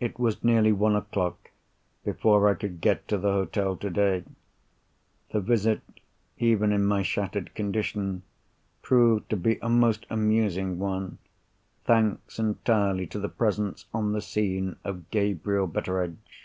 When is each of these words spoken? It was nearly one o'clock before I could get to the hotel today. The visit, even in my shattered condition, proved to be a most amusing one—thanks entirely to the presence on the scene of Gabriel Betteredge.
It 0.00 0.18
was 0.18 0.44
nearly 0.44 0.70
one 0.70 0.94
o'clock 0.94 1.50
before 2.04 2.46
I 2.46 2.52
could 2.52 2.82
get 2.82 3.08
to 3.08 3.16
the 3.16 3.32
hotel 3.32 3.74
today. 3.74 4.22
The 5.32 5.40
visit, 5.40 5.80
even 6.36 6.72
in 6.72 6.84
my 6.84 7.00
shattered 7.02 7.54
condition, 7.54 8.22
proved 8.82 9.30
to 9.30 9.36
be 9.38 9.58
a 9.62 9.70
most 9.70 10.04
amusing 10.10 10.78
one—thanks 10.78 12.38
entirely 12.38 13.06
to 13.06 13.18
the 13.18 13.30
presence 13.30 13.86
on 13.94 14.12
the 14.12 14.20
scene 14.20 14.76
of 14.84 15.10
Gabriel 15.10 15.66
Betteredge. 15.66 16.44